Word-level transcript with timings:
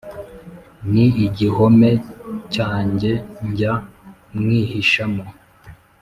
Ni 0.91 1.05
igihome 1.27 1.91
cyanjye 2.53 3.11
njya 3.47 3.73
mwihishamo 4.37 5.23